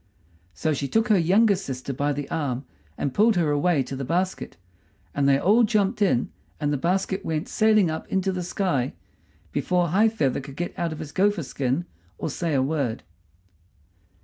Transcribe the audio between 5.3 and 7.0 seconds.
all jumped in and the